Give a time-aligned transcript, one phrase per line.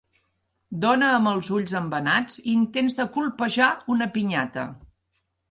[0.85, 3.69] Dona amb els ulls embenats intents de colpejar
[3.99, 4.67] una pinyata